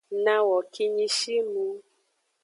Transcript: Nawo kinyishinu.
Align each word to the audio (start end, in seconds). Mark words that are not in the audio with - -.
Nawo 0.23 0.57
kinyishinu. 0.73 1.65